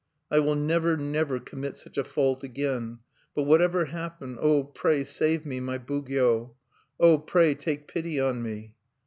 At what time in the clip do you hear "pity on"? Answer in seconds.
7.87-8.41